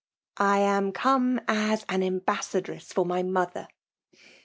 ''I 0.37 0.57
am 0.57 0.93
come 0.93 1.39
as 1.47 1.85
an 1.87 2.01
ambassadress 2.01 2.91
for 2.91 3.05
my 3.05 3.21
mother. 3.21 3.67